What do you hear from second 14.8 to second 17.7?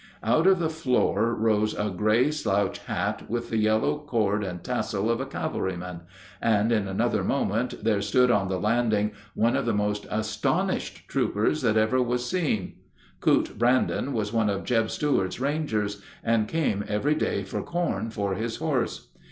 Stuart's rangers, and came every day for